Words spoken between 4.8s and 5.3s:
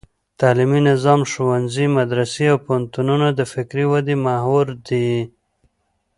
دي.